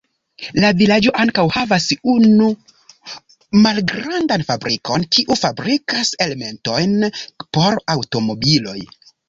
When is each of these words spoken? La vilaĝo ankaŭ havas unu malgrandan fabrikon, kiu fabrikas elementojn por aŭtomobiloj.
La 0.61 0.69
vilaĝo 0.77 1.11
ankaŭ 1.23 1.43
havas 1.57 1.85
unu 2.13 2.47
malgrandan 3.67 4.45
fabrikon, 4.49 5.07
kiu 5.19 5.39
fabrikas 5.45 6.13
elementojn 6.29 6.99
por 7.61 7.81
aŭtomobiloj. 7.97 8.79